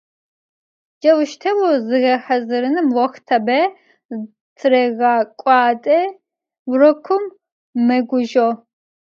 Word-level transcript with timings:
Cauşteu 1.01 1.61
ziğehazırınım 1.87 2.87
voxhtabe 2.97 3.59
tırêğek'uade, 4.57 5.99
vurokım 6.67 7.23
meguzjo. 7.87 8.47